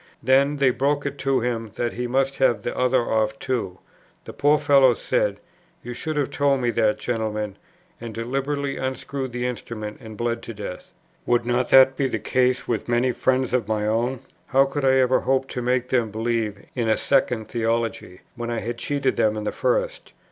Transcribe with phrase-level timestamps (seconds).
[0.23, 3.77] Then, they broke it to him that he must have the other off too.
[4.25, 5.39] The poor fellow said,
[5.83, 7.55] "You should have told me that, gentlemen,"
[7.99, 10.89] and deliberately unscrewed the instrument and bled to death.
[11.27, 14.21] Would not that be the case with many friends of my own?
[14.47, 18.57] How could I ever hope to make them believe in a second theology, when I
[18.57, 20.13] had cheated them in the first?